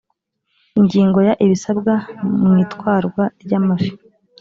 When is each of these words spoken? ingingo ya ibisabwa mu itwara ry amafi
ingingo 0.79 1.19
ya 1.27 1.33
ibisabwa 1.45 1.93
mu 2.41 2.51
itwara 2.63 3.07
ry 3.43 3.51
amafi 3.59 3.91